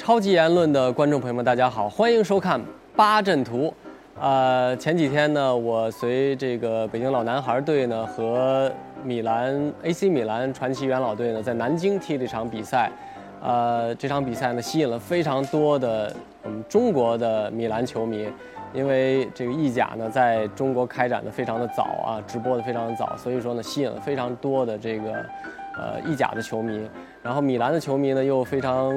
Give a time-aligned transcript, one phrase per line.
[0.00, 2.58] 超级言论的观众朋友们，大家好，欢迎收看
[2.96, 3.72] 八阵图。
[4.18, 8.72] 呃，前几天呢，我随这个北京老男孩队呢和
[9.04, 12.90] 米兰 AC 米兰传奇元老队呢在南京踢了一场比赛。
[13.42, 16.10] 呃，这场比赛呢吸引了非常多的
[16.44, 18.26] 我们中国的米兰球迷，
[18.72, 25.22] 因为这个意甲呢在中国开展的非常的早啊，直播的非常的早，所以说呢吸引了非常多的这个
[25.76, 26.88] 呃意甲的球迷。
[27.22, 28.92] 然后米兰的球迷呢又非常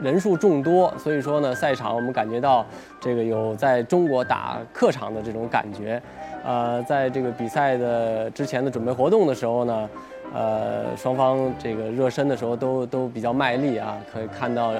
[0.00, 2.64] 人数众多，所以说呢赛场我们感觉到
[3.00, 6.00] 这个有在中国打客场的这种感觉。
[6.44, 9.88] 呃，在这个比赛的之前的准备活动的时候呢。
[10.34, 14.74] 呃，双方这个热身的时候都都比较卖力啊，可以看到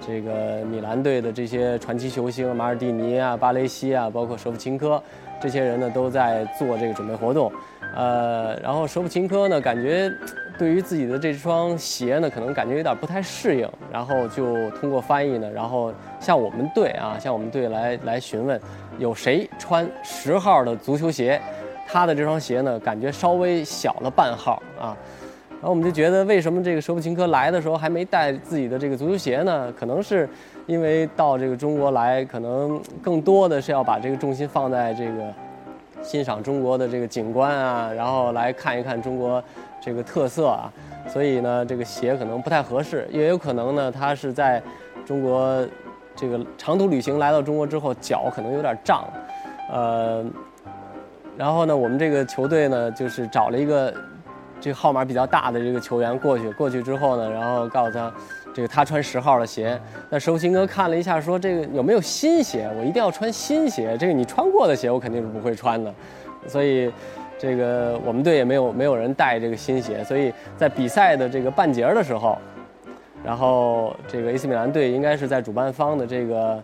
[0.00, 5.02] 这个米兰队的这些传奇球星马尔蒂尼啊、巴雷西啊，包括舍甫琴科
[5.40, 7.50] 这些人呢，都在做这个准备活动。
[7.94, 10.12] 呃，然后舍甫琴科呢，感觉
[10.58, 18.60] 对于自己的这双鞋呢，可能感觉有点不太适应，然后就通过翻译呢，然后向我们队啊，向我们队来来询问，
[18.98, 21.40] 有谁穿十号的足球鞋。
[21.88, 24.96] 他的这双鞋呢，感觉稍微小了半号啊，
[25.58, 29.72] 然后我们就觉得，为什么这个舍甫琴科来的时候还没带自己的这个足球鞋呢？
[29.72, 30.28] 可能是
[30.66, 35.32] 因为到这个中国来，可能更多的是要把这个重心放在这个
[36.02, 39.42] 欣赏中国的这个景观啊，然后来看一看中国
[39.80, 40.72] 这个特色啊，
[41.08, 44.62] 所以呢，这个鞋可能不太合适，也有可能呢，他是在
[45.04, 45.66] 中国
[46.14, 49.04] 这个长途旅行来到中国之后，脚可能有点胀，
[49.72, 50.24] 呃。
[51.38, 53.92] 然后呢，我们这个球队呢，就是找了一个
[54.60, 56.50] 这个号码比较大的这个球员过去。
[56.52, 58.12] 过去之后呢，然后告诉他，
[58.54, 59.78] 这个他穿十号的鞋。
[60.10, 62.70] 那收心哥看了一下，说这个有没有新鞋？
[62.78, 63.96] 我一定要穿新鞋。
[63.98, 65.92] 这个你穿过的鞋，我肯定是不会穿的。
[66.46, 66.90] 所以，
[67.38, 70.02] 这个我们队也没有没有人带这个新鞋。
[70.04, 72.38] 所以在比赛的这个半截的时候，
[73.24, 76.62] 然后这个 AC 米兰队应该是在主办方的这个。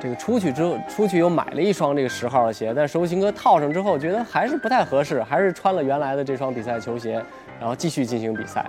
[0.00, 7.22] 这个出去之后，出去又买了一双这个十号的鞋，但是收琴哥套上之后，觉得还是不太合适，还是穿了原来的这双比赛球鞋，
[7.58, 8.64] 然后继续进行比赛。